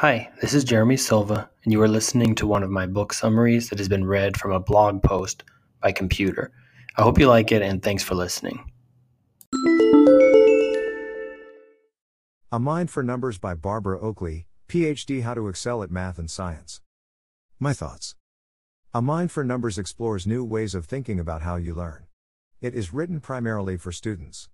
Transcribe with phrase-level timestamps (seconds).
[0.00, 3.68] Hi, this is Jeremy Silva, and you are listening to one of my book summaries
[3.68, 5.44] that has been read from a blog post
[5.82, 6.52] by computer.
[6.96, 8.64] I hope you like it, and thanks for listening.
[12.50, 16.80] A Mind for Numbers by Barbara Oakley, PhD How to Excel at Math and Science.
[17.58, 18.14] My thoughts.
[18.94, 22.06] A Mind for Numbers explores new ways of thinking about how you learn.
[22.62, 24.48] It is written primarily for students.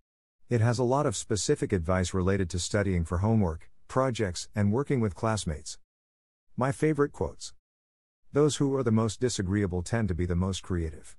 [0.50, 5.00] It has a lot of specific advice related to studying for homework, projects, and working
[5.00, 5.78] with classmates.
[6.56, 7.54] My favorite quotes.
[8.32, 11.16] Those who are the most disagreeable tend to be the most creative.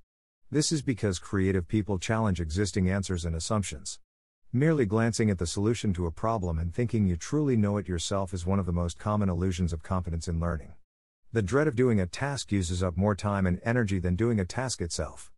[0.50, 4.00] This is because creative people challenge existing answers and assumptions.
[4.54, 8.34] Merely glancing at the solution to a problem and thinking you truly know it yourself
[8.34, 10.74] is one of the most common illusions of competence in learning.
[11.34, 14.46] The dread of doing a task uses up more time and energy than doing a
[14.46, 15.32] task itself.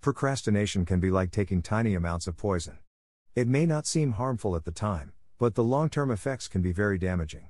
[0.00, 2.78] Procrastination can be like taking tiny amounts of poison.
[3.34, 6.72] It may not seem harmful at the time, but the long term effects can be
[6.72, 7.48] very damaging.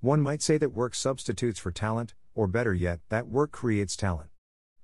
[0.00, 4.30] One might say that work substitutes for talent, or better yet, that work creates talent.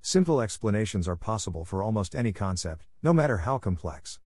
[0.01, 4.21] Simple explanations are possible for almost any concept, no matter how complex.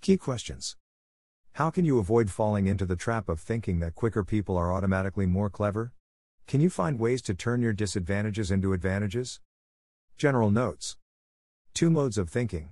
[0.00, 0.76] Key questions
[1.54, 5.26] How can you avoid falling into the trap of thinking that quicker people are automatically
[5.26, 5.92] more clever?
[6.46, 9.40] Can you find ways to turn your disadvantages into advantages?
[10.16, 10.96] General notes
[11.74, 12.70] Two modes of thinking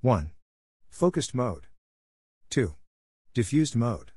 [0.00, 0.30] 1.
[0.90, 1.66] Focused mode.
[2.50, 2.77] 2.
[3.38, 4.10] Diffused mode.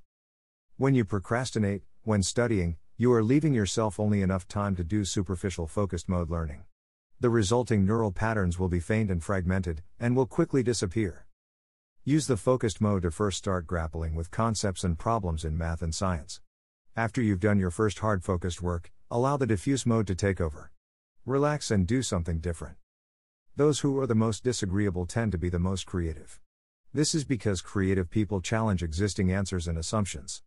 [0.77, 5.67] When you procrastinate, when studying, you are leaving yourself only enough time to do superficial
[5.67, 6.63] focused mode learning.
[7.19, 11.27] The resulting neural patterns will be faint and fragmented, and will quickly disappear.
[12.03, 15.93] Use the focused mode to first start grappling with concepts and problems in math and
[15.93, 16.41] science.
[16.95, 20.71] After you've done your first hard focused work, allow the diffuse mode to take over.
[21.27, 22.77] Relax and do something different.
[23.55, 26.41] Those who are the most disagreeable tend to be the most creative.
[26.93, 30.43] This is because creative people challenge existing answers and assumptions.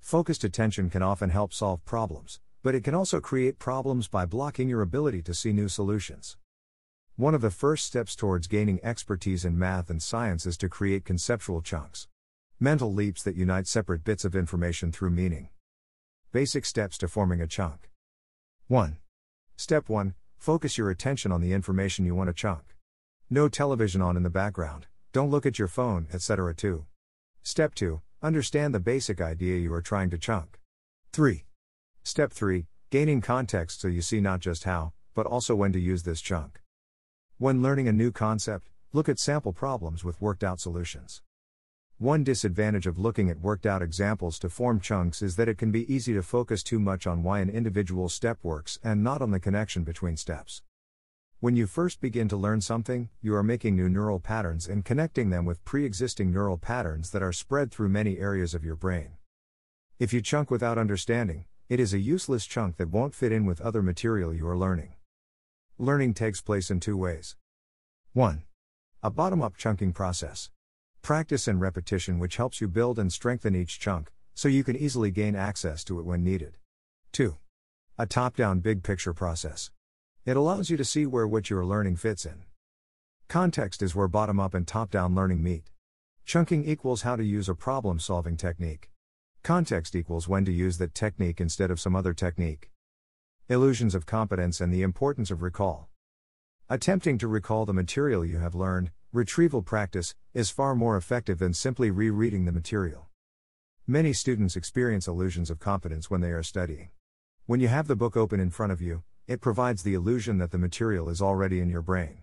[0.00, 4.68] Focused attention can often help solve problems, but it can also create problems by blocking
[4.68, 6.36] your ability to see new solutions.
[7.16, 11.06] One of the first steps towards gaining expertise in math and science is to create
[11.06, 12.06] conceptual chunks.
[12.60, 15.48] Mental leaps that unite separate bits of information through meaning.
[16.32, 17.88] Basic steps to forming a chunk.
[18.66, 18.98] 1.
[19.56, 22.76] Step 1 Focus your attention on the information you want to chunk.
[23.30, 24.86] No television on in the background.
[25.12, 26.54] Don't look at your phone, etc.
[26.54, 26.86] 2.
[27.42, 30.58] Step 2 Understand the basic idea you are trying to chunk.
[31.12, 31.44] 3.
[32.02, 36.04] Step 3 Gaining context so you see not just how, but also when to use
[36.04, 36.62] this chunk.
[37.36, 41.20] When learning a new concept, look at sample problems with worked out solutions.
[41.98, 45.70] One disadvantage of looking at worked out examples to form chunks is that it can
[45.70, 49.30] be easy to focus too much on why an individual step works and not on
[49.30, 50.62] the connection between steps.
[51.42, 55.30] When you first begin to learn something, you are making new neural patterns and connecting
[55.30, 59.16] them with pre existing neural patterns that are spread through many areas of your brain.
[59.98, 63.60] If you chunk without understanding, it is a useless chunk that won't fit in with
[63.60, 64.94] other material you are learning.
[65.78, 67.34] Learning takes place in two ways.
[68.12, 68.44] 1.
[69.02, 70.52] A bottom up chunking process.
[71.02, 75.10] Practice and repetition, which helps you build and strengthen each chunk, so you can easily
[75.10, 76.56] gain access to it when needed.
[77.10, 77.36] 2.
[77.98, 79.72] A top down big picture process.
[80.24, 82.44] It allows you to see where what you are learning fits in.
[83.26, 85.72] Context is where bottom up and top down learning meet.
[86.24, 88.88] Chunking equals how to use a problem solving technique.
[89.42, 92.70] Context equals when to use that technique instead of some other technique.
[93.48, 95.88] Illusions of competence and the importance of recall.
[96.70, 101.52] Attempting to recall the material you have learned, retrieval practice, is far more effective than
[101.52, 103.08] simply rereading the material.
[103.88, 106.90] Many students experience illusions of competence when they are studying.
[107.46, 110.50] When you have the book open in front of you, it provides the illusion that
[110.50, 112.18] the material is already in your brain.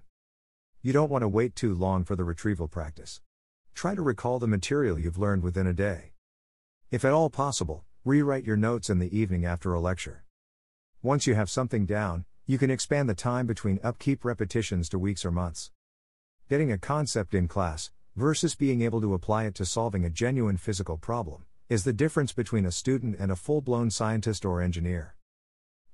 [0.82, 3.22] You don't want to wait too long for the retrieval practice.
[3.74, 6.14] Try to recall the material you've learned within a day.
[6.92, 10.24] If at all possible, rewrite your notes in the evening after a lecture.
[11.02, 15.24] Once you have something down, you can expand the time between upkeep repetitions to weeks
[15.24, 15.72] or months.
[16.50, 20.58] Getting a concept in class, versus being able to apply it to solving a genuine
[20.58, 25.16] physical problem, is the difference between a student and a full blown scientist or engineer.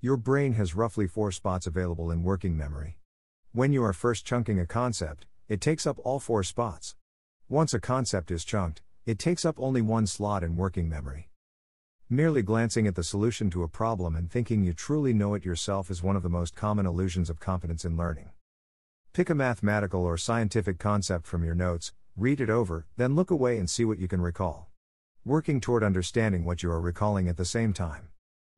[0.05, 2.99] Your brain has roughly four spots available in working memory.
[3.53, 6.95] When you are first chunking a concept, it takes up all four spots.
[7.49, 11.31] Once a concept is chunked, it takes up only one slot in working memory.
[12.07, 15.89] Merely glancing at the solution to a problem and thinking you truly know it yourself
[15.89, 18.29] is one of the most common illusions of competence in learning.
[19.11, 23.57] Pick a mathematical or scientific concept from your notes, read it over, then look away
[23.57, 24.69] and see what you can recall.
[25.25, 28.09] Working toward understanding what you are recalling at the same time.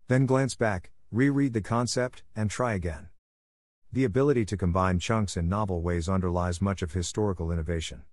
[0.09, 3.07] Then glance back, reread the concept, and try again.
[3.93, 8.03] The ability to combine chunks in novel ways underlies much of historical innovation.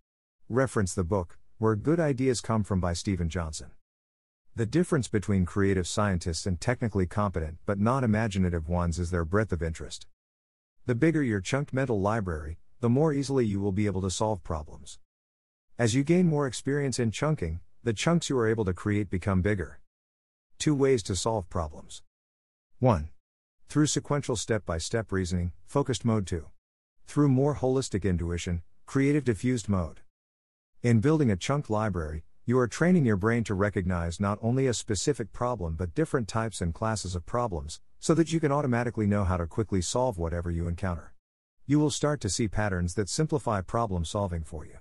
[0.49, 3.73] Reference the book, Where Good Ideas Come From by Steven Johnson.
[4.55, 9.53] The difference between creative scientists and technically competent but not imaginative ones is their breadth
[9.53, 10.07] of interest.
[10.87, 14.45] The bigger your chunked mental library, the more easily you will be able to solve
[14.45, 15.01] problems.
[15.77, 19.43] As you gain more experience in chunking, the chunks you are able to create become
[19.43, 19.81] bigger.
[20.61, 22.03] Two ways to solve problems
[22.85, 23.09] 1.
[23.71, 26.45] Through sequential step by step reasoning, focused mode 2.
[27.07, 30.01] Through more holistic intuition, creative diffused mode.
[30.83, 34.75] In building a chunk library, you are training your brain to recognize not only a
[34.75, 39.25] specific problem but different types and classes of problems, so that you can automatically know
[39.25, 41.15] how to quickly solve whatever you encounter.
[41.65, 44.77] You will start to see patterns that simplify problem solving for you.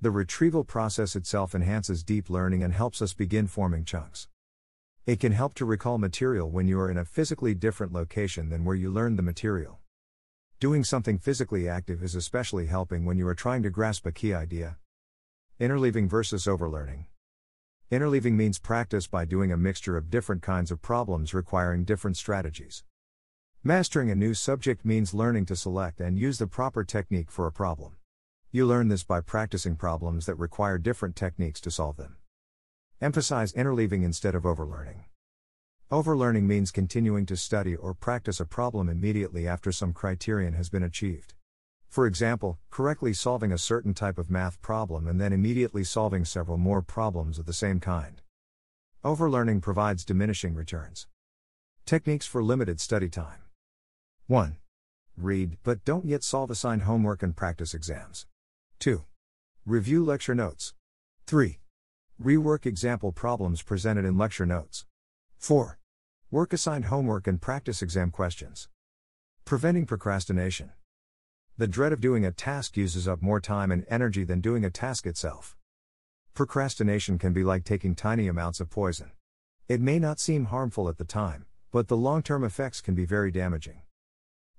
[0.00, 4.26] The retrieval process itself enhances deep learning and helps us begin forming chunks.
[5.04, 8.64] It can help to recall material when you are in a physically different location than
[8.64, 9.80] where you learned the material.
[10.60, 14.32] Doing something physically active is especially helping when you are trying to grasp a key
[14.32, 14.76] idea,
[15.60, 17.06] Interleaving versus overlearning.
[17.90, 22.84] Interleaving means practice by doing a mixture of different kinds of problems requiring different strategies.
[23.64, 27.52] Mastering a new subject means learning to select and use the proper technique for a
[27.52, 27.96] problem.
[28.50, 32.18] You learn this by practicing problems that require different techniques to solve them.
[33.02, 35.06] Emphasize interleaving instead of overlearning.
[35.90, 40.84] Overlearning means continuing to study or practice a problem immediately after some criterion has been
[40.84, 41.34] achieved.
[41.88, 46.58] For example, correctly solving a certain type of math problem and then immediately solving several
[46.58, 48.22] more problems of the same kind.
[49.02, 51.08] Overlearning provides diminishing returns.
[51.84, 53.40] Techniques for limited study time
[54.28, 54.58] 1.
[55.16, 58.26] Read, but don't yet solve assigned homework and practice exams.
[58.78, 59.02] 2.
[59.66, 60.74] Review lecture notes.
[61.26, 61.58] 3.
[62.22, 64.86] Rework example problems presented in lecture notes.
[65.38, 65.80] 4.
[66.30, 68.68] Work assigned homework and practice exam questions.
[69.44, 70.70] Preventing procrastination.
[71.58, 74.70] The dread of doing a task uses up more time and energy than doing a
[74.70, 75.56] task itself.
[76.32, 79.10] Procrastination can be like taking tiny amounts of poison.
[79.66, 83.04] It may not seem harmful at the time, but the long term effects can be
[83.04, 83.82] very damaging.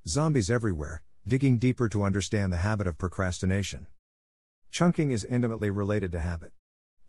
[0.06, 3.88] Zombies everywhere, digging deeper to understand the habit of procrastination.
[4.70, 6.52] Chunking is intimately related to habit.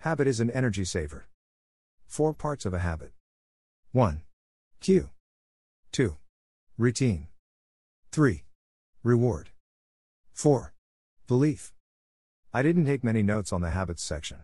[0.05, 1.29] Habit is an energy saver.
[2.05, 3.13] Four parts of a habit
[3.93, 4.21] 1.
[4.83, 5.09] Cue.
[5.93, 6.19] 2.
[6.77, 7.29] Routine.
[8.13, 8.45] 3.
[9.03, 9.49] Reward.
[10.35, 10.75] 4.
[11.27, 11.73] Belief.
[12.53, 14.41] I didn't take many notes on the habits section.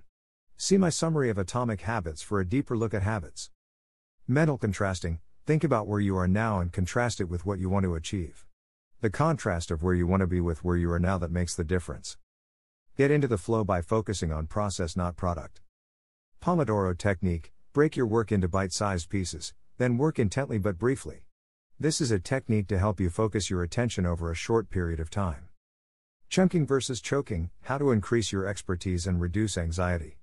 [0.57, 3.51] See my summary of atomic habits for a deeper look at habits.
[4.27, 7.85] Mental contrasting think about where you are now and contrast it with what you want
[7.85, 8.47] to achieve.
[9.03, 11.55] The contrast of where you want to be with where you are now that makes
[11.55, 12.17] the difference.
[12.97, 15.61] Get into the flow by focusing on process, not product.
[16.43, 21.23] Pomodoro technique break your work into bite sized pieces, then work intently but briefly.
[21.79, 25.09] This is a technique to help you focus your attention over a short period of
[25.09, 25.49] time.
[26.29, 30.19] Chunking versus choking How to increase your expertise and reduce anxiety.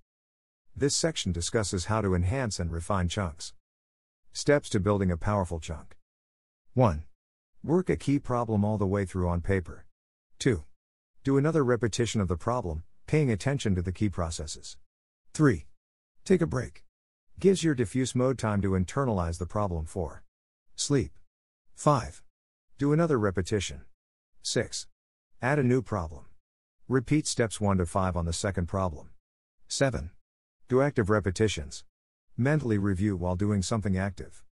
[0.75, 3.53] This section discusses how to enhance and refine chunks.
[4.33, 5.97] Steps to building a powerful chunk
[6.75, 7.05] 1.
[7.63, 9.85] Work a key problem all the way through on paper.
[10.37, 10.63] 2.
[11.27, 14.77] Do another repetition of the problem, paying attention to the key processes.
[15.33, 15.65] 3.
[16.23, 16.85] Take a break.
[17.37, 20.23] Gives your diffuse mode time to internalize the problem 4.
[20.77, 21.11] Sleep.
[21.75, 22.23] 5.
[22.77, 23.81] Do another repetition.
[24.41, 24.87] 6.
[25.41, 26.27] Add a new problem.
[26.87, 29.09] Repeat steps 1 to 5 on the second problem.
[29.67, 30.11] 7.
[30.69, 31.83] Do active repetitions.
[32.37, 34.45] Mentally review while doing something active.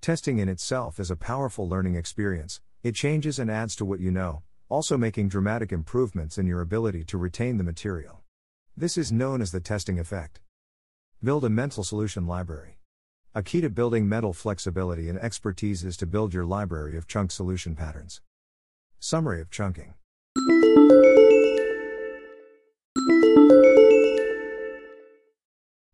[0.00, 4.12] Testing in itself is a powerful learning experience, it changes and adds to what you
[4.12, 8.22] know, also making dramatic improvements in your ability to retain the material.
[8.76, 10.40] This is known as the testing effect.
[11.22, 12.78] Build a mental solution library.
[13.34, 17.30] A key to building mental flexibility and expertise is to build your library of chunk
[17.30, 18.20] solution patterns.
[18.98, 19.94] Summary of chunking.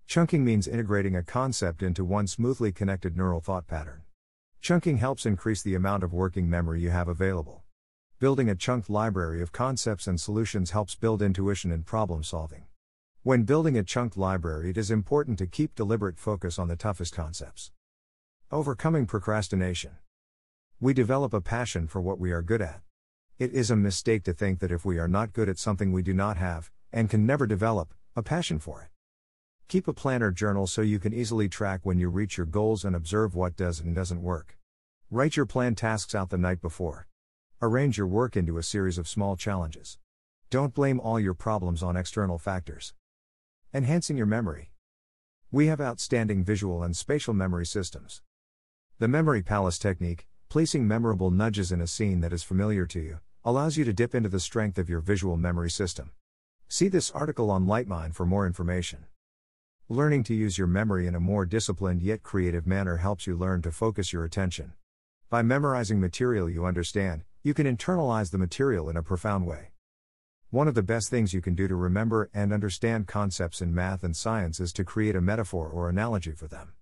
[0.06, 4.02] Chunking means integrating a concept into one smoothly connected neural thought pattern.
[4.60, 7.64] Chunking helps increase the amount of working memory you have available.
[8.22, 12.66] Building a chunked library of concepts and solutions helps build intuition in problem solving.
[13.24, 17.12] When building a chunked library, it is important to keep deliberate focus on the toughest
[17.16, 17.72] concepts.
[18.52, 19.96] Overcoming procrastination.
[20.78, 22.82] We develop a passion for what we are good at.
[23.40, 26.02] It is a mistake to think that if we are not good at something we
[26.02, 28.88] do not have, and can never develop, a passion for it.
[29.66, 32.94] Keep a planner journal so you can easily track when you reach your goals and
[32.94, 34.56] observe what does and doesn't work.
[35.10, 37.08] Write your planned tasks out the night before.
[37.64, 39.96] Arrange your work into a series of small challenges.
[40.50, 42.92] Don't blame all your problems on external factors.
[43.72, 44.72] Enhancing your memory.
[45.52, 48.20] We have outstanding visual and spatial memory systems.
[48.98, 53.20] The Memory Palace technique, placing memorable nudges in a scene that is familiar to you,
[53.44, 56.10] allows you to dip into the strength of your visual memory system.
[56.66, 59.04] See this article on Litemind for more information.
[59.88, 63.62] Learning to use your memory in a more disciplined yet creative manner helps you learn
[63.62, 64.72] to focus your attention.
[65.30, 69.72] By memorizing material you understand, you can internalize the material in a profound way.
[70.50, 74.04] One of the best things you can do to remember and understand concepts in math
[74.04, 76.74] and science is to create a metaphor or analogy for them.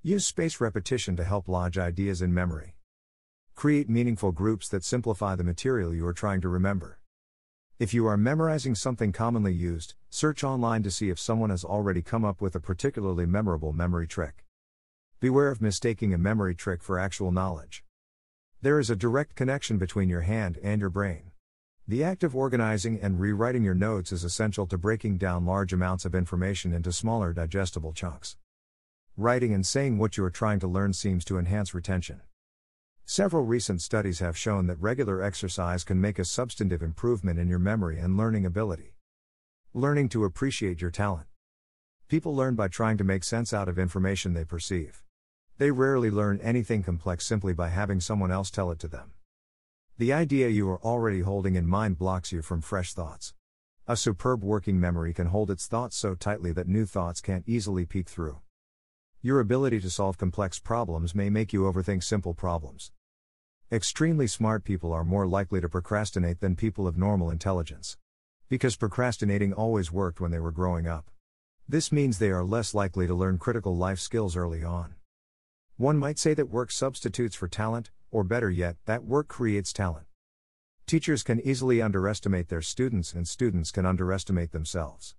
[0.00, 2.76] Use space repetition to help lodge ideas in memory.
[3.56, 7.00] Create meaningful groups that simplify the material you are trying to remember.
[7.80, 12.00] If you are memorizing something commonly used, search online to see if someone has already
[12.00, 14.44] come up with a particularly memorable memory trick.
[15.18, 17.82] Beware of mistaking a memory trick for actual knowledge.
[18.62, 21.30] There is a direct connection between your hand and your brain.
[21.88, 26.04] The act of organizing and rewriting your notes is essential to breaking down large amounts
[26.04, 28.36] of information into smaller digestible chunks.
[29.16, 32.20] Writing and saying what you are trying to learn seems to enhance retention.
[33.06, 37.58] Several recent studies have shown that regular exercise can make a substantive improvement in your
[37.58, 38.94] memory and learning ability.
[39.72, 41.28] Learning to appreciate your talent.
[42.08, 45.02] People learn by trying to make sense out of information they perceive.
[45.60, 49.10] They rarely learn anything complex simply by having someone else tell it to them.
[49.98, 53.34] The idea you are already holding in mind blocks you from fresh thoughts.
[53.86, 57.84] A superb working memory can hold its thoughts so tightly that new thoughts can't easily
[57.84, 58.38] peek through.
[59.20, 62.90] Your ability to solve complex problems may make you overthink simple problems.
[63.70, 67.98] Extremely smart people are more likely to procrastinate than people of normal intelligence.
[68.48, 71.10] Because procrastinating always worked when they were growing up.
[71.68, 74.94] This means they are less likely to learn critical life skills early on.
[75.80, 80.04] One might say that work substitutes for talent, or better yet, that work creates talent.
[80.86, 85.14] Teachers can easily underestimate their students, and students can underestimate themselves.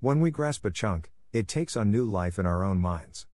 [0.00, 3.26] When we grasp a chunk, it takes on new life in our own minds.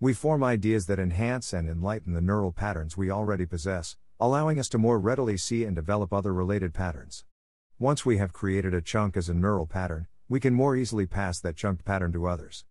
[0.00, 4.70] We form ideas that enhance and enlighten the neural patterns we already possess, allowing us
[4.70, 7.26] to more readily see and develop other related patterns.
[7.78, 11.38] Once we have created a chunk as a neural pattern, we can more easily pass
[11.40, 12.64] that chunked pattern to others.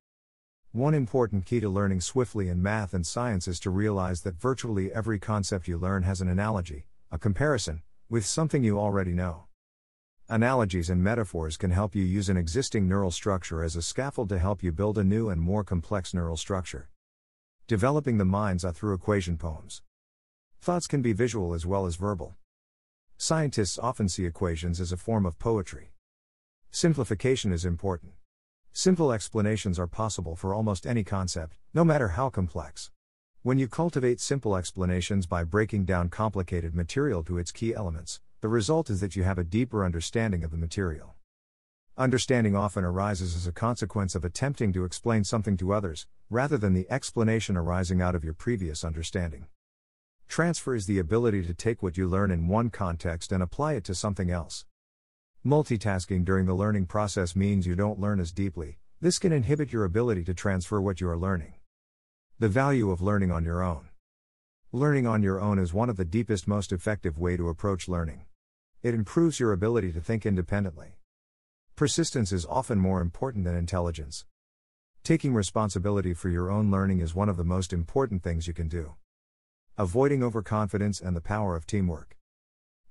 [0.73, 4.93] One important key to learning swiftly in math and science is to realize that virtually
[4.93, 9.45] every concept you learn has an analogy, a comparison, with something you already know.
[10.29, 14.37] Analogies and metaphors can help you use an existing neural structure as a scaffold to
[14.37, 16.89] help you build a new and more complex neural structure.
[17.67, 19.81] Developing the mind's eye through equation poems.
[20.59, 22.35] Thoughts can be visual as well as verbal.
[23.15, 25.93] Scientists often see equations as a form of poetry.
[26.71, 28.13] Simplification is important.
[28.73, 32.91] Simple explanations are possible for almost any concept, no matter how complex.
[33.41, 38.49] When you cultivate simple explanations by breaking down complicated material to its key elements, the
[38.49, 41.15] result is that you have a deeper understanding of the material.
[41.97, 46.73] Understanding often arises as a consequence of attempting to explain something to others, rather than
[46.73, 49.47] the explanation arising out of your previous understanding.
[50.27, 53.83] Transfer is the ability to take what you learn in one context and apply it
[53.85, 54.65] to something else.
[55.47, 59.85] Multitasking during the learning process means you don't learn as deeply, this can inhibit your
[59.85, 61.53] ability to transfer what you are learning.
[62.37, 63.87] The value of learning on your own.
[64.73, 68.25] Learning on your own is one of the deepest, most effective way to approach learning.
[68.83, 70.97] It improves your ability to think independently.
[71.77, 74.25] Persistence is often more important than intelligence.
[75.01, 78.67] Taking responsibility for your own learning is one of the most important things you can
[78.67, 78.95] do.
[79.77, 82.17] Avoiding overconfidence and the power of teamwork.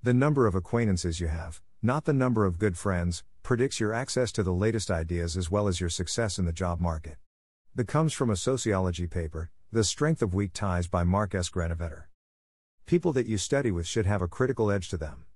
[0.03, 4.33] The number of acquaintances you have, not the number of good friends, predicts your access
[4.33, 7.17] to the latest ideas as well as your success in the job market.
[7.75, 11.51] That comes from a sociology paper, The Strength of Weak Ties by Mark S.
[11.51, 12.05] Granovetter.
[12.87, 15.27] People that you study with should have a critical edge to them.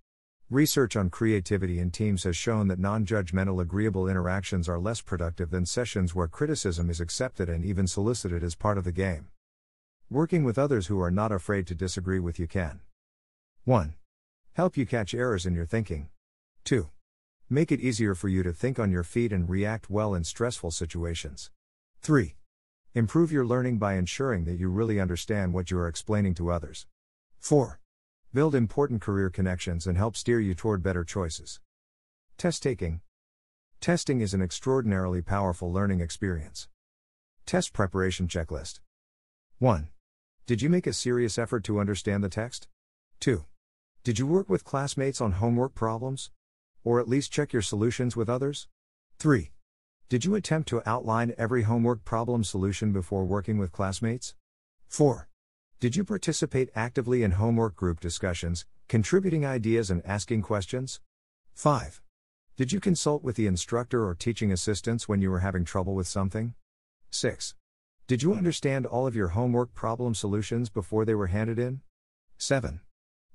[0.49, 5.51] Research on creativity in teams has shown that non judgmental agreeable interactions are less productive
[5.51, 9.29] than sessions where criticism is accepted and even solicited as part of the game.
[10.09, 12.81] Working with others who are not afraid to disagree with you can
[13.65, 13.95] 1.
[14.55, 16.09] Help you catch errors in your thinking,
[16.65, 16.91] 2.
[17.49, 20.71] Make it easier for you to think on your feet and react well in stressful
[20.71, 21.51] situations.
[22.03, 22.37] 3.
[22.95, 26.87] Improve your learning by ensuring that you really understand what you are explaining to others.
[27.39, 27.81] 4.
[28.33, 31.61] Build important career connections and help steer you toward better choices.
[32.37, 33.01] Test taking.
[33.81, 36.69] Testing is an extraordinarily powerful learning experience.
[37.47, 38.81] Test preparation checklist.
[39.59, 39.89] 1.
[40.47, 42.69] Did you make a serious effort to understand the text?
[43.21, 43.45] 2.
[44.05, 46.31] Did you work with classmates on homework problems?
[46.85, 48.69] Or at least check your solutions with others?
[49.19, 49.51] 3.
[50.09, 54.35] Did you attempt to outline every homework problem solution before working with classmates?
[54.89, 55.29] 4.
[55.79, 61.01] Did you participate actively in homework group discussions, contributing ideas and asking questions?
[61.55, 62.03] 5.
[62.57, 66.07] Did you consult with the instructor or teaching assistants when you were having trouble with
[66.07, 66.55] something?
[67.11, 67.55] 6.
[68.07, 71.83] Did you understand all of your homework problem solutions before they were handed in?
[72.37, 72.81] 7.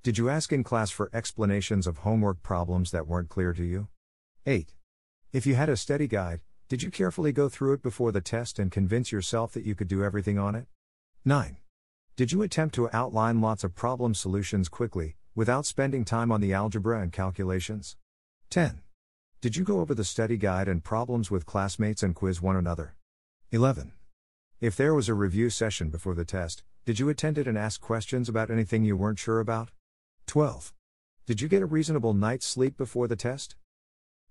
[0.05, 3.87] Did you ask in class for explanations of homework problems that weren't clear to you?
[4.45, 4.75] 8.
[5.33, 8.59] If you had a study guide, Did you carefully go through it before the test
[8.59, 10.67] and convince yourself that you could do everything on it?
[11.25, 11.57] 9.
[12.15, 16.53] Did you attempt to outline lots of problem solutions quickly, without spending time on the
[16.53, 17.97] algebra and calculations?
[18.51, 18.83] 10.
[19.41, 22.93] Did you go over the study guide and problems with classmates and quiz one another?
[23.51, 23.91] 11.
[24.61, 27.81] If there was a review session before the test, did you attend it and ask
[27.81, 29.71] questions about anything you weren't sure about?
[30.27, 30.73] 12.
[31.25, 33.55] Did you get a reasonable night's sleep before the test?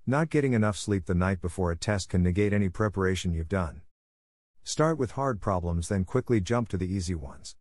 [0.07, 3.83] Not getting enough sleep the night before a test can negate any preparation you've done.
[4.63, 7.57] Start with hard problems, then quickly jump to the easy ones.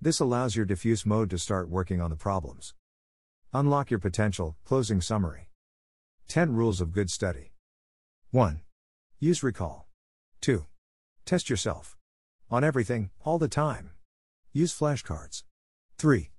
[0.00, 2.74] This allows your diffuse mode to start working on the problems.
[3.52, 4.56] Unlock your potential.
[4.64, 5.48] Closing summary
[6.28, 7.52] 10 Rules of Good Study
[8.30, 8.60] 1.
[9.18, 9.88] Use recall.
[10.42, 10.66] 2.
[11.24, 11.96] Test yourself.
[12.50, 13.90] On everything, all the time.
[14.52, 15.44] Use flashcards.
[15.98, 16.30] 3.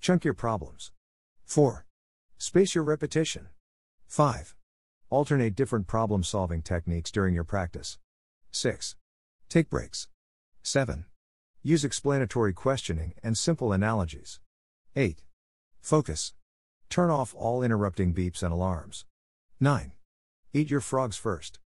[0.00, 0.92] Chunk your problems.
[1.44, 1.84] 4.
[2.38, 3.48] Space your repetition.
[4.06, 4.54] 5.
[5.10, 7.98] Alternate different problem solving techniques during your practice.
[8.50, 8.96] 6.
[9.48, 10.08] Take breaks.
[10.62, 11.06] 7.
[11.62, 14.40] Use explanatory questioning and simple analogies.
[14.94, 15.22] 8.
[15.80, 16.34] Focus.
[16.88, 19.04] Turn off all interrupting beeps and alarms.
[19.60, 19.92] 9.
[20.52, 21.58] Eat your frogs first.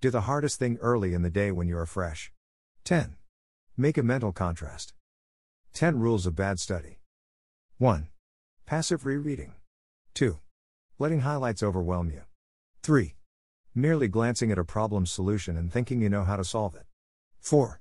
[0.00, 2.32] Do the hardest thing early in the day when you are fresh.
[2.84, 3.16] 10.
[3.76, 4.92] Make a mental contrast.
[5.72, 6.97] 10 Rules of Bad Study.
[7.80, 8.08] 1.
[8.66, 9.52] Passive rereading.
[10.14, 10.40] 2.
[10.98, 12.22] Letting highlights overwhelm you.
[12.82, 13.14] 3.
[13.72, 16.86] Merely glancing at a problem solution and thinking you know how to solve it.
[17.38, 17.80] 4.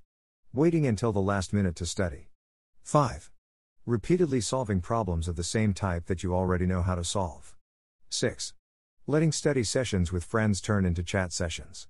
[0.53, 2.29] Waiting until the last minute to study.
[2.83, 3.31] 5.
[3.87, 7.55] Repeatedly solving problems of the same type that you already know how to solve.
[8.09, 8.53] 6.
[9.07, 11.87] Letting study sessions with friends turn into chat sessions.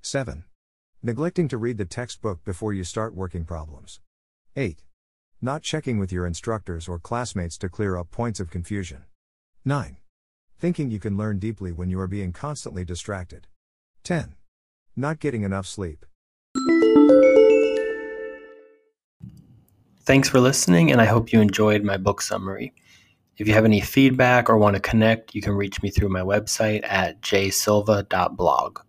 [0.00, 0.44] 7.
[1.02, 3.98] Neglecting to read the textbook before you start working problems.
[4.54, 4.84] 8.
[5.40, 9.04] Not checking with your instructors or classmates to clear up points of confusion.
[9.64, 9.98] 9.
[10.58, 13.46] Thinking you can learn deeply when you are being constantly distracted.
[14.02, 14.34] 10.
[14.96, 16.04] Not getting enough sleep.
[20.02, 22.74] Thanks for listening, and I hope you enjoyed my book summary.
[23.36, 26.22] If you have any feedback or want to connect, you can reach me through my
[26.22, 28.80] website at jsilva.blog.